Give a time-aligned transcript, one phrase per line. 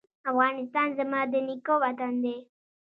[0.31, 2.37] افغانستان زما د نیکه وطن دی